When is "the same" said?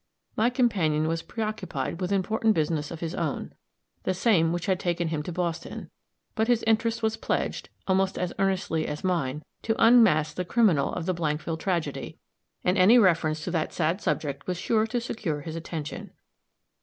4.01-4.51